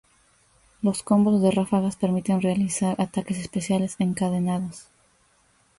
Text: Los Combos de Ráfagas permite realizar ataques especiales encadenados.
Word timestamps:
Los 0.81 1.03
Combos 1.03 1.43
de 1.43 1.51
Ráfagas 1.51 1.95
permite 1.95 2.35
realizar 2.39 2.99
ataques 2.99 3.37
especiales 3.37 3.95
encadenados. 3.99 4.87